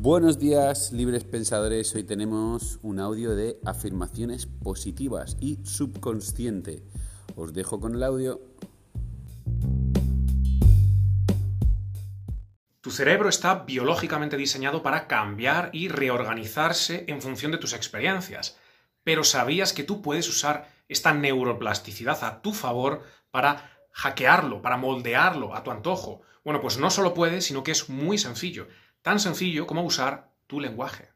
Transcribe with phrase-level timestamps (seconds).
[0.00, 1.92] Buenos días, libres pensadores.
[1.96, 6.84] Hoy tenemos un audio de afirmaciones positivas y subconsciente.
[7.34, 8.40] Os dejo con el audio.
[12.80, 18.56] Tu cerebro está biológicamente diseñado para cambiar y reorganizarse en función de tus experiencias.
[19.02, 25.56] Pero ¿sabías que tú puedes usar esta neuroplasticidad a tu favor para hackearlo, para moldearlo
[25.56, 26.20] a tu antojo?
[26.44, 28.68] Bueno, pues no solo puedes, sino que es muy sencillo
[29.02, 31.10] tan sencillo como usar tu lenguaje.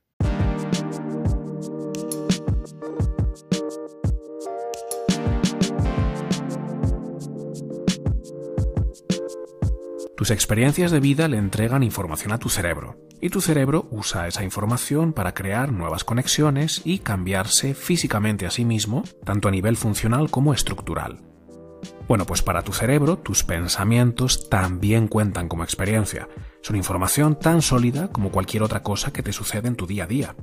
[10.16, 14.44] Tus experiencias de vida le entregan información a tu cerebro, y tu cerebro usa esa
[14.44, 20.30] información para crear nuevas conexiones y cambiarse físicamente a sí mismo, tanto a nivel funcional
[20.30, 21.18] como estructural.
[22.06, 26.28] Bueno, pues para tu cerebro, tus pensamientos también cuentan como experiencia.
[26.62, 30.06] Son información tan sólida como cualquier otra cosa que te sucede en tu día a
[30.06, 30.36] día.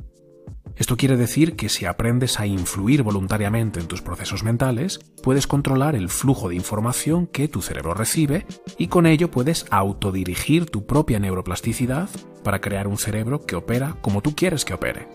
[0.76, 5.96] Esto quiere decir que si aprendes a influir voluntariamente en tus procesos mentales, puedes controlar
[5.96, 8.46] el flujo de información que tu cerebro recibe
[8.78, 12.10] y con ello puedes autodirigir tu propia neuroplasticidad
[12.44, 15.08] para crear un cerebro que opera como tú quieres que opere.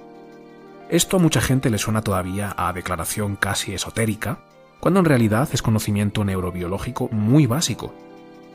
[0.91, 4.45] Esto a mucha gente le suena todavía a declaración casi esotérica,
[4.81, 7.95] cuando en realidad es conocimiento neurobiológico muy básico.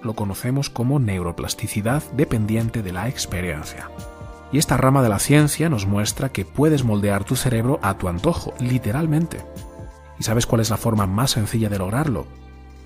[0.03, 3.89] Lo conocemos como neuroplasticidad dependiente de la experiencia.
[4.51, 8.07] Y esta rama de la ciencia nos muestra que puedes moldear tu cerebro a tu
[8.07, 9.39] antojo, literalmente.
[10.19, 12.25] ¿Y sabes cuál es la forma más sencilla de lograrlo?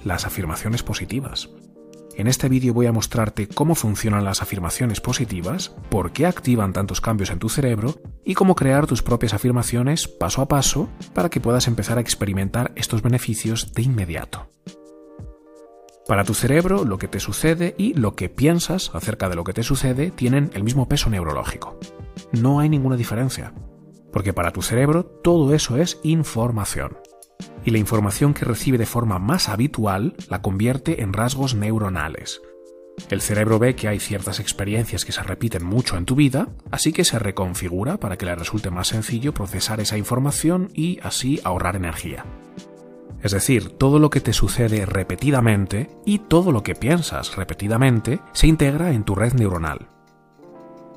[0.03, 1.50] Las afirmaciones positivas.
[2.16, 7.02] En este vídeo voy a mostrarte cómo funcionan las afirmaciones positivas, por qué activan tantos
[7.02, 11.42] cambios en tu cerebro y cómo crear tus propias afirmaciones paso a paso para que
[11.42, 14.48] puedas empezar a experimentar estos beneficios de inmediato.
[16.07, 19.53] Para tu cerebro, lo que te sucede y lo que piensas acerca de lo que
[19.53, 21.79] te sucede tienen el mismo peso neurológico.
[22.33, 23.53] No hay ninguna diferencia,
[24.11, 26.97] porque para tu cerebro todo eso es información
[27.65, 32.42] y la información que recibe de forma más habitual la convierte en rasgos neuronales.
[33.09, 36.93] El cerebro ve que hay ciertas experiencias que se repiten mucho en tu vida, así
[36.93, 41.75] que se reconfigura para que le resulte más sencillo procesar esa información y así ahorrar
[41.75, 42.25] energía.
[43.23, 48.48] Es decir, todo lo que te sucede repetidamente y todo lo que piensas repetidamente se
[48.48, 49.88] integra en tu red neuronal.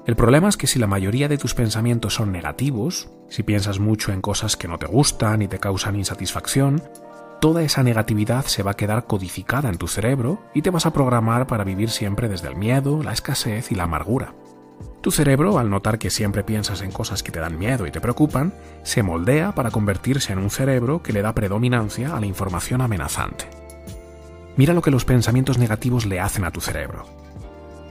[0.07, 4.13] El problema es que si la mayoría de tus pensamientos son negativos, si piensas mucho
[4.13, 6.83] en cosas que no te gustan y te causan insatisfacción,
[7.41, 10.93] toda esa negatividad se va a quedar codificada en tu cerebro y te vas a
[10.93, 14.35] programar para vivir siempre desde el miedo, la escasez y la amargura.
[15.01, 18.01] Tu cerebro, al notar que siempre piensas en cosas que te dan miedo y te
[18.01, 22.81] preocupan, se moldea para convertirse en un cerebro que le da predominancia a la información
[22.81, 23.49] amenazante.
[24.57, 27.05] Mira lo que los pensamientos negativos le hacen a tu cerebro.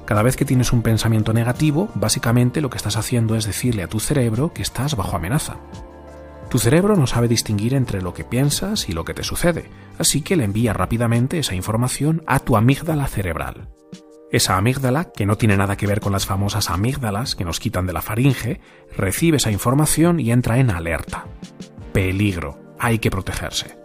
[0.06, 3.88] Cada vez que tienes un pensamiento negativo, básicamente lo que estás haciendo es decirle a
[3.88, 5.57] tu cerebro que estás bajo amenaza.
[6.50, 10.22] Tu cerebro no sabe distinguir entre lo que piensas y lo que te sucede, así
[10.22, 13.69] que le envía rápidamente esa información a tu amígdala cerebral.
[14.31, 17.85] Esa amígdala, que no tiene nada que ver con las famosas amígdalas que nos quitan
[17.85, 18.59] de la faringe,
[18.95, 21.27] recibe esa información y entra en alerta.
[21.93, 23.77] Peligro, hay que protegerse.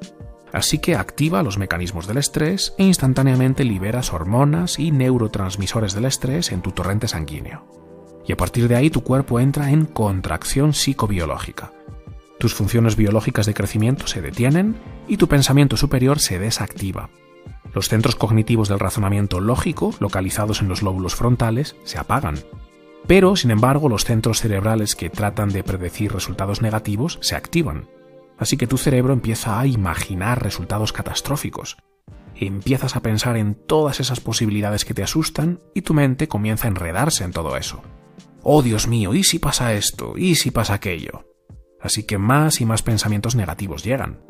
[0.53, 6.51] Así que activa los mecanismos del estrés e instantáneamente liberas hormonas y neurotransmisores del estrés
[6.51, 7.67] en tu torrente sanguíneo.
[8.27, 11.73] Y a partir de ahí tu cuerpo entra en contracción psicobiológica.
[12.39, 14.77] Tus funciones biológicas de crecimiento se detienen
[15.07, 17.11] y tu pensamiento superior se desactiva.
[17.73, 22.39] Los centros cognitivos del razonamiento lógico, localizados en los lóbulos frontales, se apagan.
[23.07, 27.89] Pero, sin embargo, los centros cerebrales que tratan de predecir resultados negativos se activan
[28.41, 31.77] Así que tu cerebro empieza a imaginar resultados catastróficos.
[32.35, 36.71] Empiezas a pensar en todas esas posibilidades que te asustan y tu mente comienza a
[36.71, 37.83] enredarse en todo eso.
[38.43, 40.15] Oh Dios mío, ¿y si pasa esto?
[40.17, 41.27] ¿Y si pasa aquello?
[41.83, 44.21] Así que más y más pensamientos negativos llegan.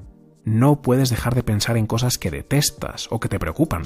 [0.44, 3.82] No puedes dejar de pensar en cosas que detestas o que te preocupan.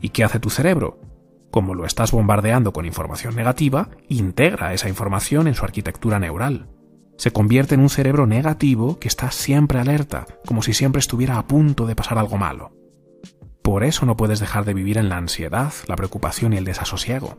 [0.00, 1.00] ¿Y qué hace tu cerebro?
[1.50, 6.68] Como lo estás bombardeando con información negativa, integra esa información en su arquitectura neural
[7.16, 11.46] se convierte en un cerebro negativo que está siempre alerta, como si siempre estuviera a
[11.46, 12.72] punto de pasar algo malo.
[13.62, 17.38] Por eso no puedes dejar de vivir en la ansiedad, la preocupación y el desasosiego.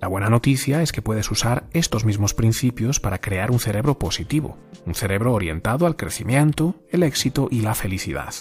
[0.00, 4.58] La buena noticia es que puedes usar estos mismos principios para crear un cerebro positivo,
[4.84, 8.34] un cerebro orientado al crecimiento, el éxito y la felicidad.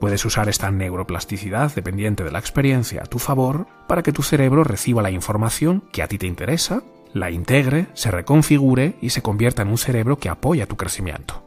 [0.00, 4.62] Puedes usar esta neuroplasticidad dependiente de la experiencia a tu favor para que tu cerebro
[4.62, 6.82] reciba la información que a ti te interesa
[7.14, 11.42] la integre, se reconfigure y se convierta en un cerebro que apoya tu crecimiento.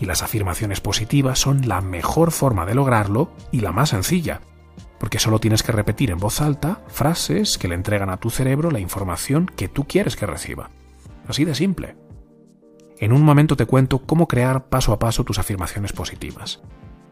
[0.00, 4.40] Y las afirmaciones positivas son la mejor forma de lograrlo y la más sencilla,
[5.00, 8.70] porque solo tienes que repetir en voz alta frases que le entregan a tu cerebro
[8.70, 10.70] la información que tú quieres que reciba.
[11.26, 11.96] así de simple.
[12.98, 16.60] En un momento te cuento cómo crear paso a paso tus afirmaciones positivas.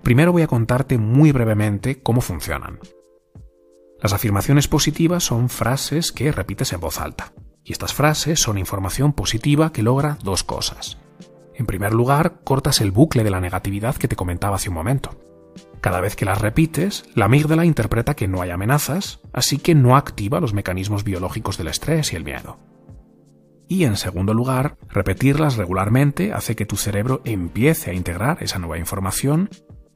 [0.03, 2.79] Primero voy a contarte muy brevemente cómo funcionan.
[4.03, 7.33] Las afirmaciones positivas son frases que repites en voz alta,
[7.65, 10.99] y estas frases son información positiva que logra dos cosas.
[11.55, 15.17] En primer lugar, cortas el bucle de la negatividad que te comentaba hace un momento.
[15.81, 19.97] Cada vez que las repites, la amígdala interpreta que no hay amenazas, así que no
[19.97, 22.59] activa los mecanismos biológicos del estrés y el miedo.
[23.69, 28.79] Y en segundo lugar, repetirlas regularmente hace que tu cerebro empiece a integrar esa nueva
[28.79, 29.51] información,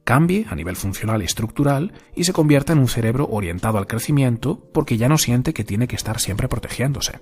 [0.04, 4.68] cambie a nivel funcional y estructural y se convierta en un cerebro orientado al crecimiento
[4.74, 7.20] porque ya no siente que tiene que estar siempre protegiéndose.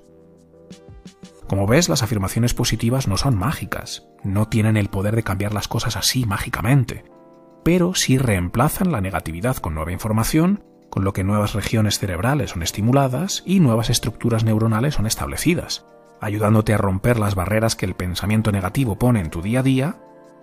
[1.49, 5.69] Como ves, las afirmaciones positivas no son mágicas, no tienen el poder de cambiar las
[5.69, 7.05] cosas así mágicamente,
[7.63, 12.63] pero sí reemplazan la negatividad con nueva información, con lo que nuevas regiones cerebrales son
[12.63, 15.85] estimuladas y nuevas estructuras neuronales son establecidas,
[16.21, 19.97] ayudándote a romper las barreras que el pensamiento negativo pone en tu día a día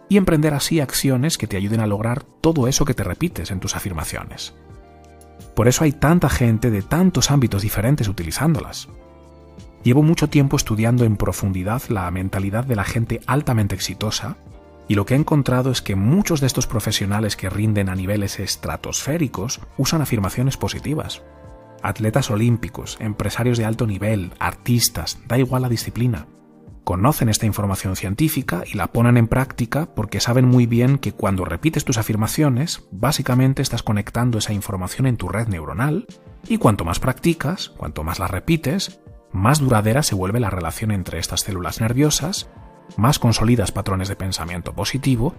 [0.09, 3.59] y emprender así acciones que te ayuden a lograr todo eso que te repites en
[3.59, 4.53] tus afirmaciones.
[5.53, 8.87] Por eso hay tanta gente de tantos ámbitos diferentes utilizándolas.
[9.83, 14.37] Llevo mucho tiempo estudiando en profundidad la mentalidad de la gente altamente exitosa
[14.87, 18.39] y lo que he encontrado es que muchos de estos profesionales que rinden a niveles
[18.39, 21.23] estratosféricos usan afirmaciones positivas.
[21.83, 26.27] Atletas olímpicos, empresarios de alto nivel, artistas, da igual la disciplina.
[26.83, 31.43] Conocen esta información científica y la ponen en práctica porque saben muy bien que cuando
[31.43, 36.07] repites tus afirmaciones, básicamente estás conectando esa información en tu red neuronal
[36.47, 39.01] y cuanto más practicas, cuanto más la repites,
[39.33, 42.49] más duradera se vuelve la relación entre estas células nerviosas,
[42.95, 45.35] más consolidas patrones de pensamiento positivo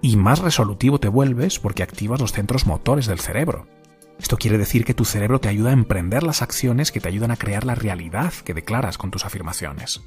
[0.00, 3.66] y más resolutivo te vuelves porque activas los centros motores del cerebro.
[4.18, 7.30] Esto quiere decir que tu cerebro te ayuda a emprender las acciones que te ayudan
[7.30, 10.02] a crear la realidad que declaras con tus afirmaciones.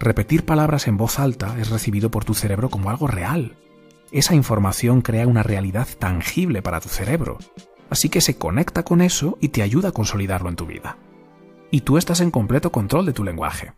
[0.00, 3.56] Repetir palabras en voz alta es recibido por tu cerebro como algo real.
[4.10, 7.38] Esa información crea una realidad tangible para tu cerebro,
[7.90, 10.96] así que se conecta con eso y te ayuda a consolidarlo en tu vida
[11.72, 13.72] y tú estás en completo control de tu lenguaje.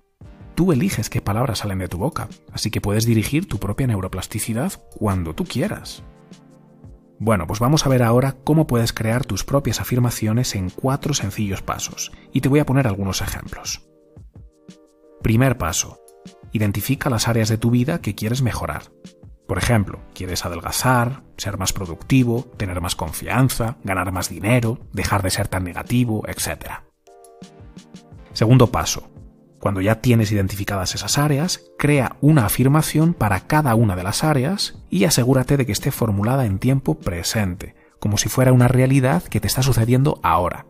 [0.54, 4.72] Tú eliges qué palabras salen de tu boca, así que puedes dirigir tu propia neuroplasticidad
[4.96, 6.04] cuando tú quieras.
[7.18, 11.62] Bueno, pues vamos a ver ahora cómo puedes crear tus propias afirmaciones en cuatro sencillos
[11.62, 13.82] pasos, y te voy a poner algunos ejemplos.
[15.22, 15.98] Primer paso.
[16.52, 18.92] Identifica las áreas de tu vida que quieres mejorar.
[19.48, 25.30] Por ejemplo, quieres adelgazar, ser más productivo, tener más confianza, ganar más dinero, dejar de
[25.30, 26.80] ser tan negativo, etc.
[28.32, 29.13] Segundo paso.
[29.64, 34.74] Cuando ya tienes identificadas esas áreas, crea una afirmación para cada una de las áreas
[34.90, 39.40] y asegúrate de que esté formulada en tiempo presente, como si fuera una realidad que
[39.40, 40.66] te está sucediendo ahora.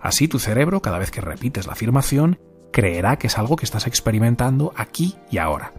[0.00, 2.40] Así tu cerebro, cada vez que repites la afirmación,
[2.72, 5.74] creerá que es algo que estás experimentando aquí y ahora.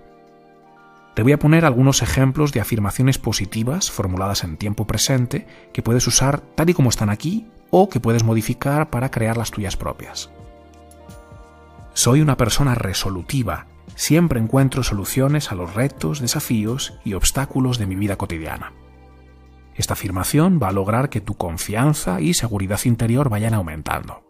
[1.15, 6.05] Te voy a poner algunos ejemplos de afirmaciones positivas formuladas en tiempo presente que puedes
[6.05, 10.29] usar tal y como están aquí o que puedes modificar para crear las tuyas propias.
[11.93, 13.67] Soy una persona resolutiva.
[13.95, 18.73] Siempre encuentro soluciones a los retos, desafíos y obstáculos de mi vida cotidiana.
[19.75, 24.23] Esta afirmación va a lograr que tu confianza y seguridad interior vayan aumentando.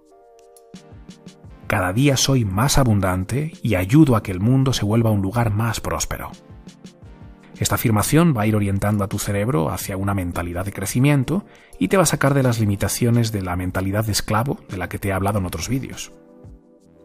[1.68, 5.52] Cada día soy más abundante y ayudo a que el mundo se vuelva un lugar
[5.52, 6.32] más próspero.
[7.60, 11.46] Esta afirmación va a ir orientando a tu cerebro hacia una mentalidad de crecimiento
[11.78, 14.90] y te va a sacar de las limitaciones de la mentalidad de esclavo de la
[14.90, 16.12] que te he hablado en otros vídeos.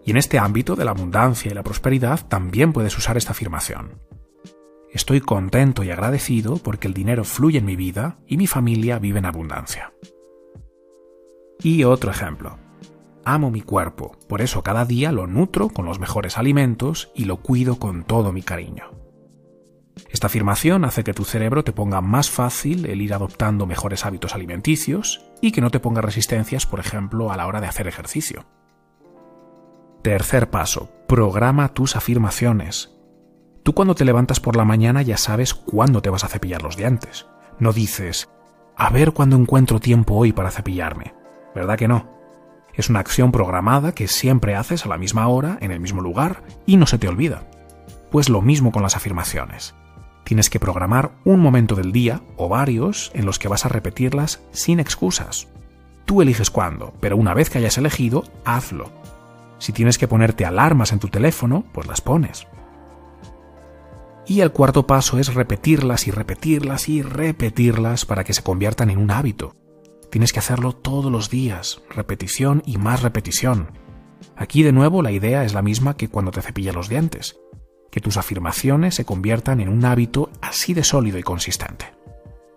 [0.07, 4.01] Y en este ámbito de la abundancia y la prosperidad también puedes usar esta afirmación.
[4.93, 9.19] Estoy contento y agradecido porque el dinero fluye en mi vida y mi familia vive
[9.19, 9.93] en abundancia.
[11.61, 12.57] Y otro ejemplo.
[13.25, 17.39] Amo mi cuerpo, por eso cada día lo nutro con los mejores alimentos y lo
[17.39, 18.93] cuido con todo mi cariño.
[20.09, 24.37] Esta afirmación hace que tu cerebro te ponga más fácil el ir adoptando mejores hábitos
[24.37, 28.47] alimenticios y que no te ponga resistencias, por ejemplo, a la hora de hacer ejercicio.
[30.07, 32.95] Tercer paso, programa tus afirmaciones.
[33.65, 36.77] Tú cuando te levantas por la mañana ya sabes cuándo te vas a cepillar los
[36.77, 37.27] dientes.
[37.59, 38.29] No dices,
[38.77, 41.13] a ver cuándo encuentro tiempo hoy para cepillarme.
[41.57, 42.09] ¿Verdad que no?
[42.73, 46.45] Es una acción programada que siempre haces a la misma hora, en el mismo lugar,
[46.67, 47.43] y no se te olvida.
[48.13, 49.75] Pues lo mismo con las afirmaciones.
[50.23, 54.41] Tienes que programar un momento del día, o varios, en los que vas a repetirlas
[54.53, 55.49] sin excusas.
[56.05, 58.93] Tú eliges cuándo, pero una vez que hayas elegido, hazlo
[59.59, 62.47] si tienes que ponerte alarmas en tu teléfono, pues las pones.
[64.27, 68.99] Y el cuarto paso es repetirlas y repetirlas y repetirlas para que se conviertan en
[68.99, 69.55] un hábito.
[70.11, 73.71] Tienes que hacerlo todos los días, repetición y más repetición.
[74.37, 77.39] Aquí de nuevo la idea es la misma que cuando te cepillas los dientes,
[77.91, 81.95] que tus afirmaciones se conviertan en un hábito así de sólido y consistente.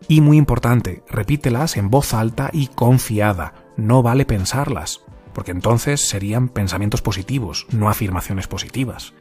[0.07, 5.01] Y muy importante, repítelas en voz alta y confiada, no vale pensarlas,
[5.39, 9.13] porque entonces serían pensamientos positivos, no afirmaciones positivas.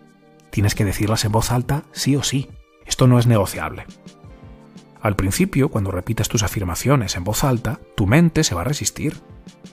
[0.50, 2.48] Tienes que decirlas en voz alta sí o sí,
[2.86, 3.86] esto no es negociable.
[5.00, 9.14] Al principio, cuando repites tus afirmaciones en voz alta, tu mente se va a resistir.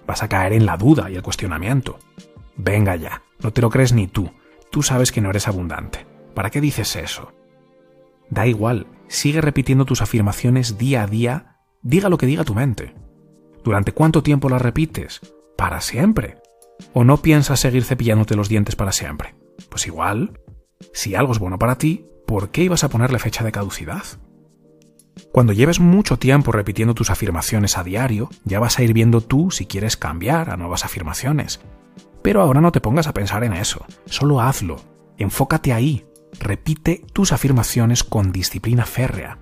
[0.05, 1.97] Vas a caer en la duda y el cuestionamiento.
[2.57, 4.29] Venga ya, no te lo crees ni tú.
[4.69, 6.05] Tú sabes que no eres abundante.
[6.35, 7.33] ¿Para qué dices eso?
[8.29, 12.93] Da igual, sigue repitiendo tus afirmaciones día a día, diga lo que diga tu mente.
[13.63, 15.21] ¿Durante cuánto tiempo las repites?
[15.57, 16.37] ¿Para siempre?
[16.93, 19.35] ¿O no piensas seguir cepillándote los dientes para siempre?
[19.69, 20.39] Pues igual,
[20.93, 24.03] si algo es bueno para ti, ¿por qué ibas a ponerle fecha de caducidad?
[25.31, 29.49] Cuando lleves mucho tiempo repitiendo tus afirmaciones a diario, ya vas a ir viendo tú
[29.51, 31.61] si quieres cambiar a nuevas afirmaciones.
[32.21, 34.77] Pero ahora no te pongas a pensar en eso, solo hazlo,
[35.17, 36.05] enfócate ahí,
[36.39, 39.39] repite tus afirmaciones con disciplina férrea.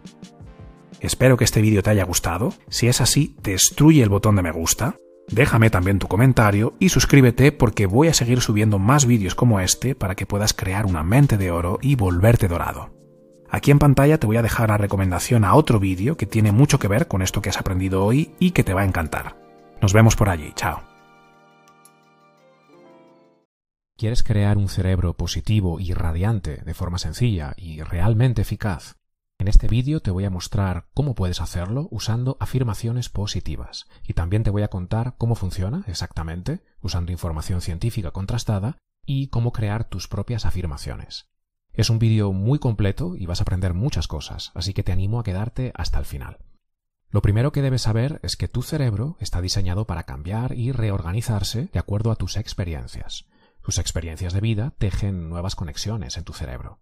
[1.00, 4.51] Espero que este vídeo te haya gustado, si es así, destruye el botón de me
[4.51, 4.96] gusta,
[5.29, 9.95] déjame también tu comentario y suscríbete porque voy a seguir subiendo más vídeos como este
[9.95, 12.91] para que puedas crear una mente de oro y volverte dorado.
[13.49, 16.79] Aquí en pantalla te voy a dejar la recomendación a otro vídeo que tiene mucho
[16.79, 19.37] que ver con esto que has aprendido hoy y que te va a encantar.
[19.79, 20.81] Nos vemos por allí, chao.
[23.95, 28.97] ¿Quieres crear un cerebro positivo y radiante de forma sencilla y realmente eficaz?
[29.43, 34.43] En este vídeo te voy a mostrar cómo puedes hacerlo usando afirmaciones positivas y también
[34.43, 40.07] te voy a contar cómo funciona exactamente usando información científica contrastada y cómo crear tus
[40.07, 41.27] propias afirmaciones.
[41.73, 45.19] Es un vídeo muy completo y vas a aprender muchas cosas, así que te animo
[45.19, 46.38] a quedarte hasta el final.
[47.09, 51.67] Lo primero que debes saber es que tu cerebro está diseñado para cambiar y reorganizarse
[51.73, 53.25] de acuerdo a tus experiencias.
[53.62, 56.79] Tus experiencias de vida tejen nuevas conexiones en tu cerebro.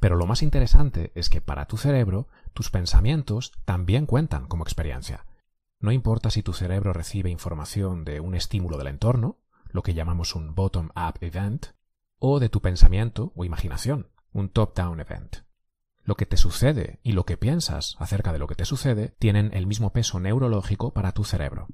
[0.00, 5.26] Pero lo más interesante es que para tu cerebro, tus pensamientos también cuentan como experiencia.
[5.78, 9.38] No importa si tu cerebro recibe información de un estímulo del entorno,
[9.68, 11.66] lo que llamamos un bottom-up event,
[12.18, 15.36] o de tu pensamiento o imaginación, un top-down event.
[16.02, 19.50] Lo que te sucede y lo que piensas acerca de lo que te sucede tienen
[19.52, 21.68] el mismo peso neurológico para tu cerebro.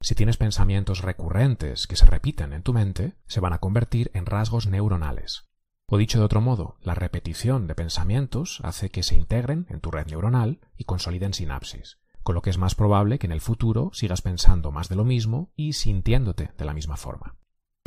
[0.00, 4.26] Si tienes pensamientos recurrentes que se repiten en tu mente, se van a convertir en
[4.26, 5.48] rasgos neuronales.
[5.94, 9.92] O dicho de otro modo, la repetición de pensamientos hace que se integren en tu
[9.92, 13.90] red neuronal y consoliden sinapsis, con lo que es más probable que en el futuro
[13.92, 17.36] sigas pensando más de lo mismo y sintiéndote de la misma forma.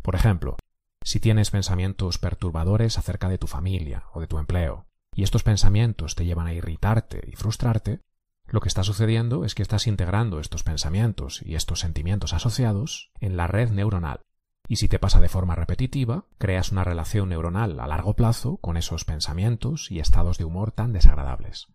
[0.01, 0.55] Por ejemplo,
[1.03, 6.15] si tienes pensamientos perturbadores acerca de tu familia o de tu empleo, y estos pensamientos
[6.15, 7.99] te llevan a irritarte y frustrarte,
[8.45, 13.35] lo que está sucediendo es que estás integrando estos pensamientos y estos sentimientos asociados en
[13.35, 14.21] la red neuronal.
[14.67, 18.77] Y si te pasa de forma repetitiva, creas una relación neuronal a largo plazo con
[18.77, 21.67] esos pensamientos y estados de humor tan desagradables.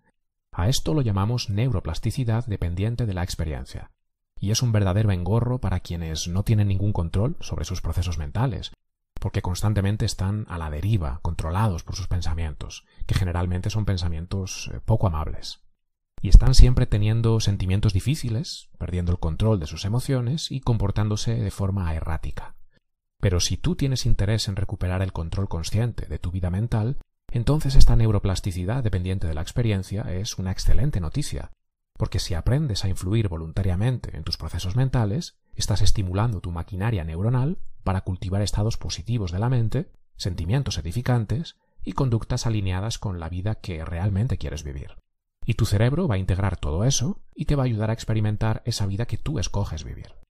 [0.52, 3.90] A esto lo llamamos neuroplasticidad dependiente de la experiencia.
[4.38, 8.72] Y es un verdadero engorro para quienes no tienen ningún control sobre sus procesos mentales
[9.22, 14.80] porque constantemente están a la deriva, controlados por sus pensamientos, que generalmente son pensamientos eh,
[14.84, 15.60] poco amables.
[16.20, 21.50] Y están siempre teniendo sentimientos difíciles, perdiendo el control de sus emociones y comportándose de
[21.52, 22.56] forma errática.
[23.22, 26.96] Pero si tú tienes interés en recuperar el control consciente de tu vida mental,
[27.30, 31.52] entonces esta neuroplasticidad dependiente de la experiencia es una excelente noticia,
[31.96, 37.58] porque si aprendes a influir voluntariamente en tus procesos mentales, estás estimulando tu maquinaria neuronal
[37.84, 43.54] para cultivar estados positivos de la mente, sentimientos edificantes y conductas alineadas con la vida
[43.54, 44.96] que realmente quieres vivir.
[45.46, 48.62] Y tu cerebro va a integrar todo eso y te va a ayudar a experimentar
[48.64, 50.21] esa vida que tú escoges vivir.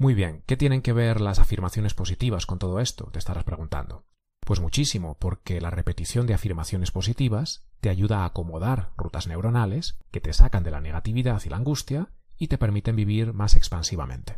[0.00, 3.06] Muy bien, ¿qué tienen que ver las afirmaciones positivas con todo esto?
[3.12, 4.04] Te estarás preguntando.
[4.46, 10.20] Pues muchísimo, porque la repetición de afirmaciones positivas te ayuda a acomodar rutas neuronales que
[10.20, 14.36] te sacan de la negatividad y la angustia y te permiten vivir más expansivamente.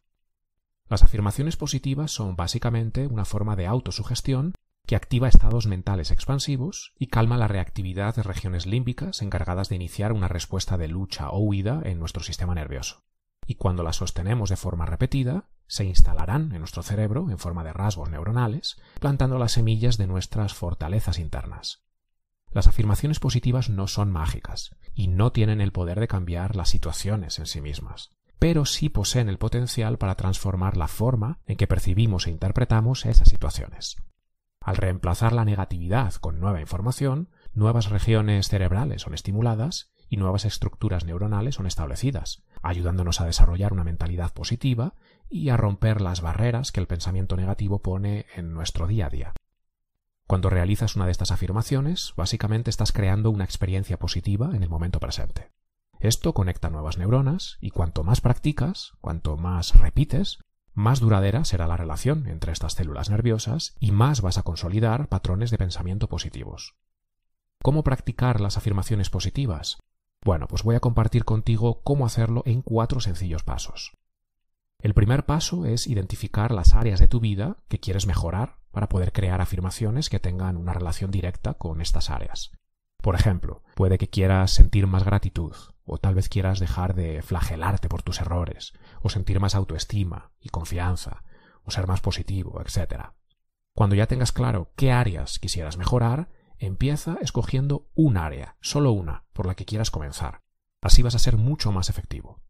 [0.89, 4.55] Las afirmaciones positivas son básicamente una forma de autosugestión
[4.87, 10.13] que activa estados mentales expansivos y calma la reactividad de regiones límbicas encargadas de iniciar
[10.13, 13.03] una respuesta de lucha o huida en nuestro sistema nervioso.
[13.51, 17.73] Y cuando las sostenemos de forma repetida, se instalarán en nuestro cerebro en forma de
[17.73, 21.83] rasgos neuronales, plantando las semillas de nuestras fortalezas internas.
[22.53, 27.41] Las afirmaciones positivas no son mágicas y no tienen el poder de cambiar las situaciones
[27.41, 32.27] en sí mismas pero sí poseen el potencial para transformar la forma en que percibimos
[32.27, 33.97] e interpretamos esas situaciones.
[34.63, 41.05] Al reemplazar la negatividad con nueva información, nuevas regiones cerebrales son estimuladas y nuevas estructuras
[41.05, 44.95] neuronales son establecidas, ayudándonos a desarrollar una mentalidad positiva
[45.31, 49.33] y a romper las barreras que el pensamiento negativo pone en nuestro día a día.
[50.27, 54.99] Cuando realizas una de estas afirmaciones, básicamente estás creando una experiencia positiva en el momento
[54.99, 55.53] presente.
[56.01, 60.39] Esto conecta nuevas neuronas y cuanto más practicas, cuanto más repites,
[60.73, 65.51] más duradera será la relación entre estas células nerviosas y más vas a consolidar patrones
[65.51, 66.75] de pensamiento positivos.
[67.63, 69.79] ¿Cómo practicar las afirmaciones positivas?
[70.23, 73.97] Bueno, pues voy a compartir contigo cómo hacerlo en cuatro sencillos pasos.
[74.79, 79.13] El primer paso es identificar las áreas de tu vida que quieres mejorar para poder
[79.13, 82.53] crear afirmaciones que tengan una relación directa con estas áreas.
[83.03, 87.89] Por ejemplo, puede que quieras sentir más gratitud, o tal vez quieras dejar de flagelarte
[87.89, 91.25] por tus errores, o sentir más autoestima y confianza,
[91.65, 93.13] o ser más positivo, etc.
[93.75, 96.29] Cuando ya tengas claro qué áreas quisieras mejorar,
[96.61, 100.43] empieza escogiendo un área, solo una, por la que quieras comenzar.
[100.81, 102.41] Así vas a ser mucho más efectivo.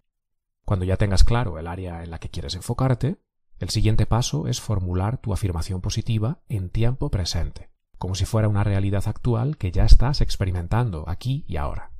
[0.64, 3.18] Cuando ya tengas claro el área en la que quieres enfocarte,
[3.58, 8.64] el siguiente paso es formular tu afirmación positiva en tiempo presente, como si fuera una
[8.64, 11.92] realidad actual que ya estás experimentando aquí y ahora.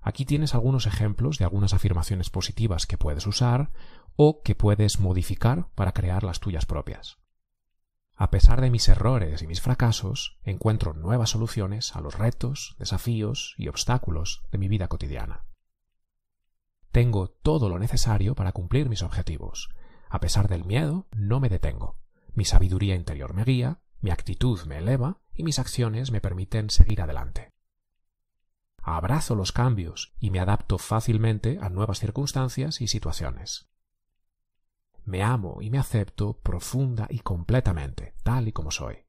[0.00, 3.70] Aquí tienes algunos ejemplos de algunas afirmaciones positivas que puedes usar
[4.16, 7.21] o que puedes modificar para crear las tuyas propias.
[8.14, 13.54] A pesar de mis errores y mis fracasos, encuentro nuevas soluciones a los retos, desafíos
[13.56, 15.44] y obstáculos de mi vida cotidiana.
[16.92, 19.70] Tengo todo lo necesario para cumplir mis objetivos.
[20.10, 21.98] A pesar del miedo, no me detengo.
[22.34, 27.00] Mi sabiduría interior me guía, mi actitud me eleva y mis acciones me permiten seguir
[27.00, 27.50] adelante.
[28.82, 33.71] Abrazo los cambios y me adapto fácilmente a nuevas circunstancias y situaciones.
[35.04, 39.04] Me amo y me acepto profunda y completamente, tal y como soy.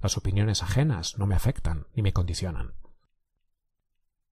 [0.00, 2.74] Las opiniones ajenas no me afectan ni me condicionan.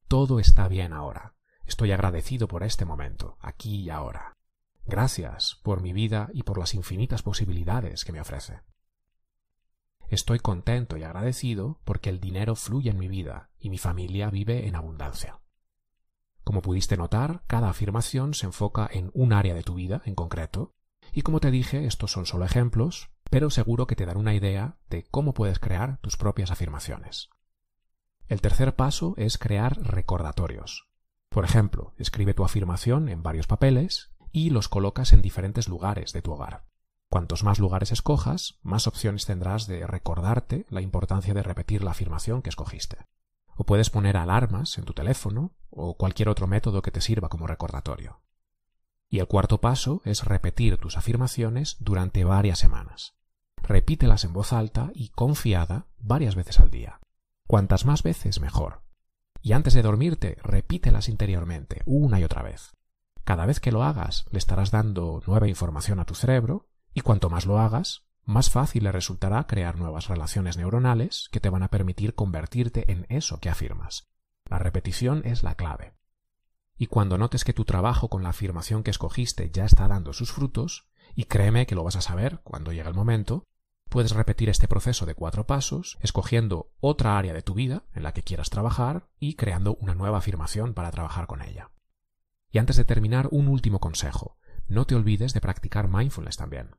[0.07, 1.35] Todo está bien ahora.
[1.67, 4.39] Estoy agradecido por este momento, aquí y ahora.
[4.87, 8.63] Gracias por mi vida y por las infinitas posibilidades que me ofrece.
[10.09, 14.67] Estoy contento y agradecido porque el dinero fluye en mi vida y mi familia vive
[14.67, 15.41] en abundancia.
[16.43, 20.75] Como pudiste notar, cada afirmación se enfoca en un área de tu vida en concreto,
[21.13, 24.79] y como te dije, estos son solo ejemplos, pero seguro que te dan una idea
[24.89, 27.31] de cómo puedes crear tus propias afirmaciones.
[28.29, 30.89] El tercer paso es crear recordatorios.
[31.29, 36.23] Por ejemplo, escribe tu afirmación en varios papeles y los colocas en diferentes lugares de
[36.23, 36.65] tu hogar.
[37.11, 42.43] Cuantos más lugares escojas, más opciones tendrás de recordarte la importancia de repetir la afirmación
[42.43, 42.99] que escogiste.
[43.57, 47.47] O puedes poner alarmas en tu teléfono o cualquier otro método que te sirva como
[47.47, 48.21] recordatorio.
[49.09, 53.15] Y el cuarto paso es repetir tus afirmaciones durante varias semanas.
[53.63, 57.01] Repítelas en voz alta y confiada varias veces al día.
[57.47, 58.83] Cuantas más veces, mejor.
[59.41, 62.73] Y antes de dormirte, repítelas interiormente, una y otra vez.
[63.25, 67.31] Cada vez que lo hagas, le estarás dando nueva información a tu cerebro y cuanto
[67.31, 71.69] más lo hagas, más fácil le resultará crear nuevas relaciones neuronales que te van a
[71.69, 74.09] permitir convertirte en eso que afirmas.
[74.45, 75.98] La repetición es la clave.
[76.79, 80.33] Y cuando notes que tu trabajo con la afirmación que escogiste ya está dando sus
[80.33, 83.45] frutos, y créeme que lo vas a saber cuando llegue el momento,
[83.89, 88.13] puedes repetir este proceso de cuatro pasos, escogiendo otra área de tu vida en la
[88.13, 91.71] que quieras trabajar y creando una nueva afirmación para trabajar con ella.
[92.51, 94.39] Y antes de terminar, un último consejo
[94.69, 96.77] no te olvides de practicar mindfulness también.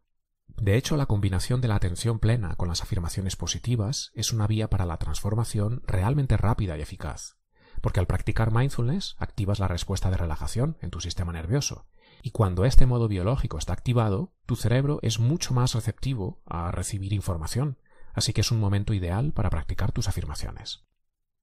[0.47, 4.69] De hecho, la combinación de la atención plena con las afirmaciones positivas es una vía
[4.69, 7.38] para la transformación realmente rápida y eficaz,
[7.81, 11.85] porque al practicar mindfulness activas la respuesta de relajación en tu sistema nervioso,
[12.21, 17.13] y cuando este modo biológico está activado, tu cerebro es mucho más receptivo a recibir
[17.13, 17.77] información,
[18.13, 20.85] así que es un momento ideal para practicar tus afirmaciones.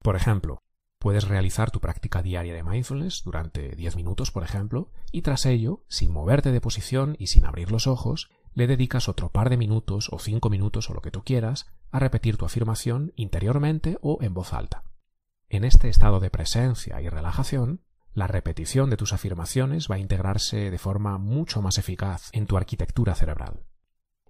[0.02, 0.62] Por ejemplo,
[0.98, 5.84] Puedes realizar tu práctica diaria de mindfulness durante 10 minutos, por ejemplo, y tras ello,
[5.88, 10.08] sin moverte de posición y sin abrir los ojos, le dedicas otro par de minutos
[10.10, 14.32] o 5 minutos o lo que tú quieras a repetir tu afirmación interiormente o en
[14.32, 14.85] voz alta.
[15.48, 17.80] En este estado de presencia y relajación,
[18.12, 22.56] la repetición de tus afirmaciones va a integrarse de forma mucho más eficaz en tu
[22.56, 23.64] arquitectura cerebral.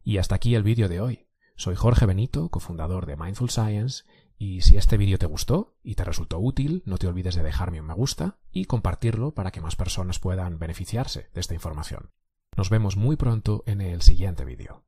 [0.05, 1.27] Y hasta aquí el vídeo de hoy.
[1.57, 4.05] Soy Jorge Benito, cofundador de Mindful Science,
[4.37, 7.81] y si este vídeo te gustó y te resultó útil, no te olvides de dejarme
[7.81, 12.11] un me gusta y compartirlo para que más personas puedan beneficiarse de esta información.
[12.59, 14.85] Nos vemos muy pronto en el siguiente vídeo.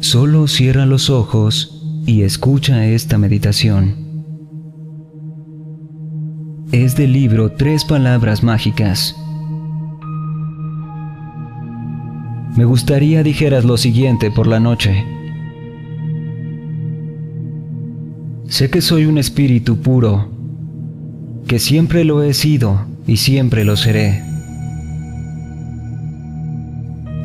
[0.00, 3.96] Solo cierra los ojos y escucha esta meditación.
[6.72, 9.16] Es del libro Tres Palabras Mágicas
[12.56, 15.04] Me gustaría dijeras lo siguiente por la noche.
[18.46, 20.30] Sé que soy un espíritu puro,
[21.48, 24.22] que siempre lo he sido y siempre lo seré.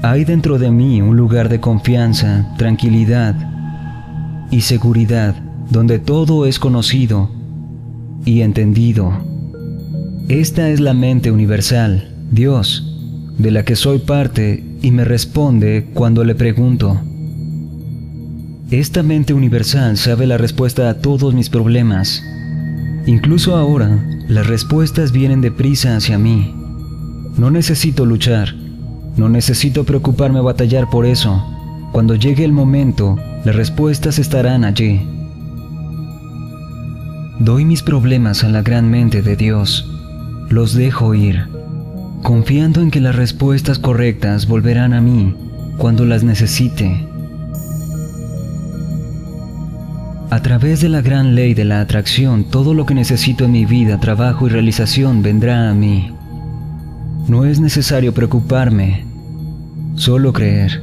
[0.02, 3.36] Hay dentro de mí un lugar de confianza, tranquilidad
[4.50, 5.36] y seguridad
[5.70, 7.30] donde todo es conocido
[8.24, 9.12] y entendido.
[10.30, 12.98] Esta es la mente universal, Dios,
[13.38, 16.98] de la que soy parte y me responde cuando le pregunto.
[18.72, 22.24] Esta mente universal sabe la respuesta a todos mis problemas.
[23.06, 26.54] Incluso ahora, las respuestas vienen deprisa hacia mí.
[27.38, 28.56] No necesito luchar,
[29.20, 31.44] no necesito preocuparme o batallar por eso.
[31.92, 35.02] Cuando llegue el momento, las respuestas estarán allí.
[37.40, 39.90] Doy mis problemas a la gran mente de Dios.
[40.50, 41.48] Los dejo ir,
[42.24, 45.36] confiando en que las respuestas correctas volverán a mí
[45.78, 47.06] cuando las necesite.
[50.30, 53.66] A través de la gran ley de la atracción, todo lo que necesito en mi
[53.66, 56.12] vida, trabajo y realización vendrá a mí.
[57.28, 59.09] No es necesario preocuparme,
[60.00, 60.82] solo creer,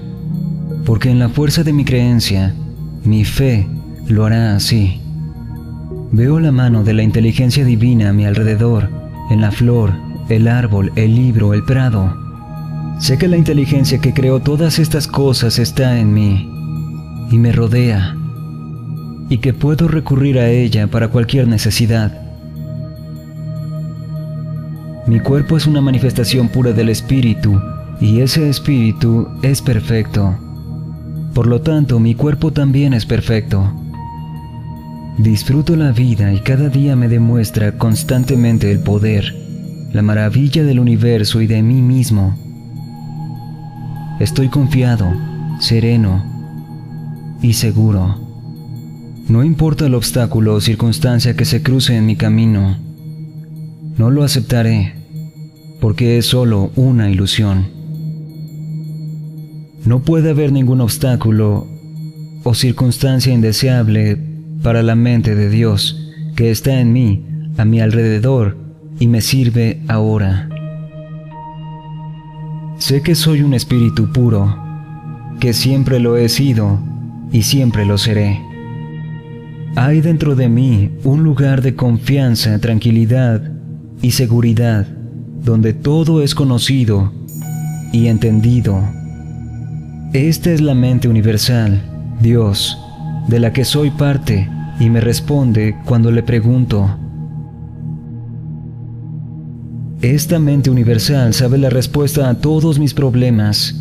[0.85, 2.55] porque en la fuerza de mi creencia,
[3.03, 3.67] mi fe
[4.07, 5.01] lo hará así.
[6.13, 8.91] Veo la mano de la inteligencia divina a mi alrededor,
[9.31, 9.95] en la flor,
[10.29, 12.15] el árbol, el libro, el prado.
[12.99, 16.51] Sé que la inteligencia que creó todas estas cosas está en mí
[17.31, 18.15] y me rodea
[19.31, 22.13] y que puedo recurrir a ella para cualquier necesidad.
[25.07, 27.59] Mi cuerpo es una manifestación pura del espíritu
[28.01, 30.35] y ese espíritu es perfecto.
[31.35, 33.73] Por lo tanto, mi cuerpo también es perfecto.
[35.19, 39.35] Disfruto la vida y cada día me demuestra constantemente el poder,
[39.93, 42.37] la maravilla del universo y de mí mismo.
[44.21, 45.13] Estoy confiado,
[45.61, 46.25] sereno
[47.43, 48.19] y seguro.
[49.29, 52.79] No importa el obstáculo o circunstancia que se cruce en mi camino,
[53.99, 54.95] no lo aceptaré,
[55.81, 57.76] porque es solo una ilusión.
[59.87, 61.69] No puede haber ningún obstáculo
[62.43, 64.19] o circunstancia indeseable
[64.61, 67.25] para la mente de Dios que está en mí,
[67.57, 68.59] a mi alrededor
[68.99, 70.49] y me sirve ahora.
[72.79, 74.57] Sé que soy un espíritu puro,
[75.39, 76.81] que siempre lo he sido
[77.31, 78.41] y siempre lo seré.
[79.77, 83.53] Hay dentro de mí un lugar de confianza, tranquilidad
[84.03, 84.85] y seguridad,
[85.45, 87.13] donde todo es conocido
[87.93, 88.83] y entendido.
[90.17, 91.79] Esta es la mente universal,
[92.23, 92.79] Dios,
[93.29, 94.49] de la que soy parte
[94.81, 96.89] y me responde cuando le pregunto.
[100.01, 103.75] Esta mente universal sabe la respuesta a todos mis problemas.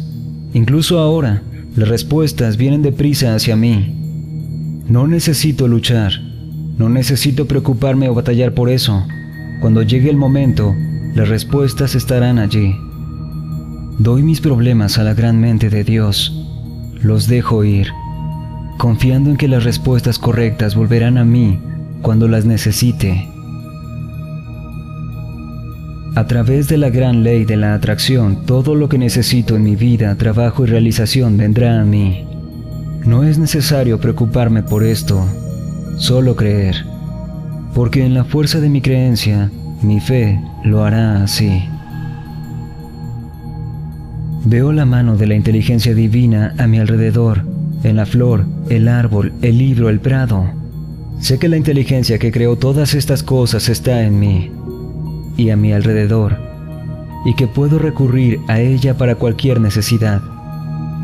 [0.54, 1.42] Incluso ahora,
[1.74, 4.84] las respuestas vienen deprisa hacia mí.
[4.90, 6.12] No necesito luchar,
[6.78, 9.08] no necesito preocuparme o batallar por eso.
[9.62, 10.76] Cuando llegue el momento,
[11.16, 12.76] las respuestas estarán allí.
[13.98, 16.46] Doy mis problemas a la gran mente de Dios,
[17.02, 17.88] los dejo ir,
[18.78, 21.60] confiando en que las respuestas correctas volverán a mí
[22.02, 23.30] cuando las necesite.
[26.14, 29.78] A través de la gran ley de la atracción, todo lo que necesito en mi
[29.78, 32.28] vida, trabajo y realización vendrá a mí.
[33.06, 35.26] No es necesario preocuparme por esto,
[35.96, 36.86] solo creer,
[37.74, 39.50] porque en la fuerza de mi creencia,
[39.82, 41.64] mi fe lo hará así.
[44.48, 47.42] Veo la mano de la inteligencia divina a mi alrededor,
[47.82, 50.46] en la flor, el árbol, el libro, el prado.
[51.20, 54.52] Sé que la inteligencia que creó todas estas cosas está en mí
[55.36, 56.38] y a mi alrededor,
[57.26, 60.22] y que puedo recurrir a ella para cualquier necesidad.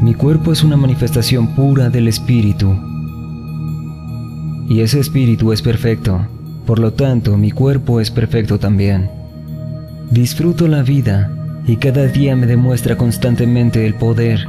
[0.04, 2.78] Mi cuerpo es una manifestación pura del espíritu.
[4.70, 6.28] Y ese espíritu es perfecto,
[6.68, 9.10] por lo tanto mi cuerpo es perfecto también.
[10.12, 11.41] Disfruto la vida
[11.72, 14.46] y cada día me demuestra constantemente el poder,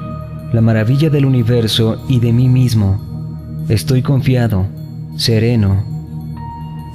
[0.53, 3.65] la maravilla del universo y de mí mismo.
[3.69, 4.67] Estoy confiado,
[5.17, 5.85] sereno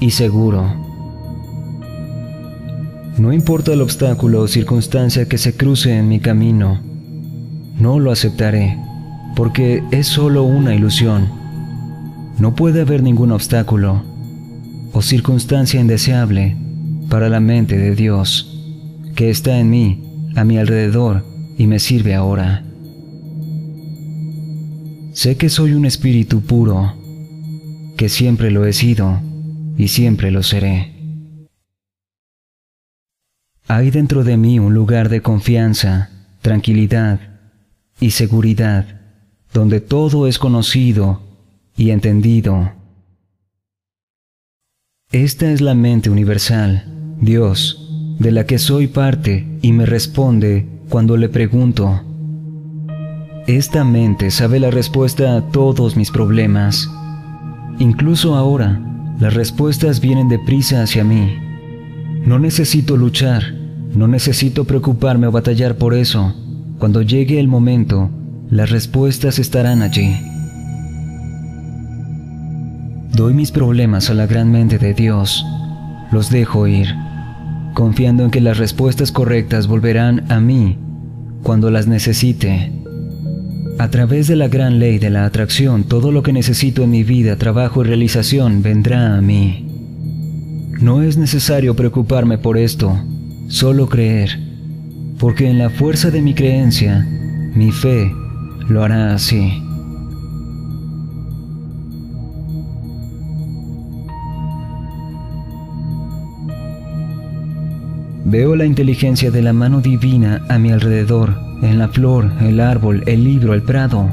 [0.02, 0.66] y seguro.
[3.18, 6.82] No importa el obstáculo o circunstancia que se cruce en mi camino,
[7.80, 8.78] no lo aceptaré,
[9.34, 11.30] porque es solo una ilusión.
[12.38, 14.04] No puede haber ningún obstáculo
[14.92, 16.58] o circunstancia indeseable
[17.10, 18.62] para la mente de Dios,
[19.16, 20.04] que está en mí,
[20.38, 21.26] a mi alrededor
[21.58, 22.64] y me sirve ahora.
[25.12, 26.94] Sé que soy un espíritu puro,
[27.98, 29.20] que siempre lo he sido
[29.78, 30.94] y siempre lo seré.
[33.68, 36.12] Hay dentro de mí un lugar de confianza,
[36.44, 37.20] tranquilidad
[38.00, 39.02] y seguridad,
[39.52, 41.20] donde todo es conocido
[41.76, 42.74] y entendido
[45.12, 47.87] Esta es la mente universal, Dios,
[48.20, 52.02] de la que soy parte y me responde cuando le pregunto.
[53.48, 56.90] Esta mente sabe la respuesta a todos mis problemas.
[57.80, 58.82] Incluso ahora,
[59.20, 61.38] las respuestas vienen deprisa hacia mí.
[62.26, 63.54] No necesito luchar,
[63.96, 66.34] no necesito preocuparme o batallar por eso.
[66.78, 68.10] Cuando llegue el momento,
[68.50, 70.16] las respuestas estarán allí.
[73.14, 75.46] Doy mis problemas a la gran mente de Dios.
[76.12, 76.88] Los dejo ir,
[77.78, 80.80] confiando en que las respuestas correctas volverán a mí
[81.44, 82.72] cuando las necesite.
[83.78, 87.04] A través de la gran ley de la atracción, todo lo que necesito en mi
[87.04, 89.68] vida, trabajo y realización vendrá a mí.
[90.82, 93.00] No es necesario preocuparme por esto,
[93.48, 94.40] solo creer,
[95.20, 97.06] porque en la fuerza de mi creencia,
[97.54, 98.12] mi fe
[98.68, 99.67] lo hará así.
[108.30, 113.02] Veo la inteligencia de la mano divina a mi alrededor, en la flor, el árbol,
[113.06, 114.10] el libro, el prado.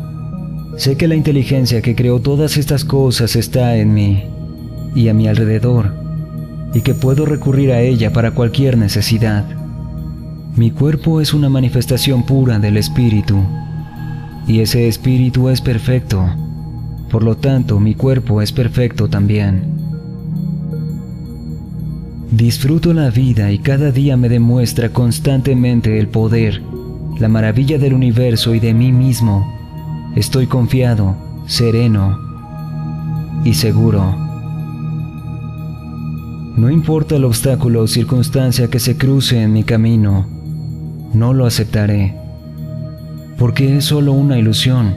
[0.76, 4.22] Sé que la inteligencia que creó todas estas cosas está en mí
[4.94, 5.92] y a mi alrededor,
[6.72, 9.44] y que puedo recurrir a ella para cualquier necesidad.
[10.54, 13.42] Mi cuerpo es una manifestación pura del Espíritu,
[14.46, 16.24] y ese Espíritu es perfecto.
[17.10, 19.83] Por lo tanto, mi cuerpo es perfecto también.
[22.36, 26.62] Disfruto la vida y cada día me demuestra constantemente el poder,
[27.20, 29.46] la maravilla del universo y de mí mismo.
[30.16, 31.14] Estoy confiado,
[31.46, 32.18] sereno
[33.44, 34.16] y seguro.
[36.56, 40.26] No importa el obstáculo o circunstancia que se cruce en mi camino,
[41.12, 42.16] no lo aceptaré,
[43.38, 44.96] porque es solo una ilusión.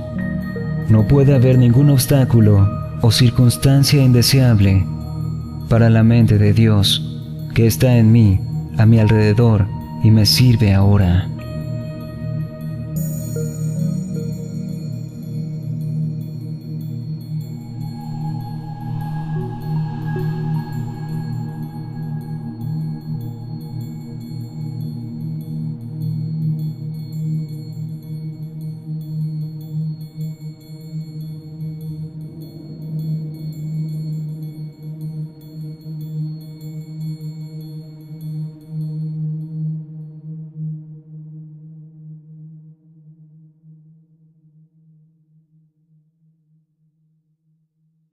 [0.90, 2.68] No puede haber ningún obstáculo
[3.04, 4.88] o circunstancia indeseable
[5.70, 7.14] para la mente de Dios
[7.58, 8.40] que está en mí,
[8.78, 9.66] a mi alrededor,
[10.04, 11.28] y me sirve ahora.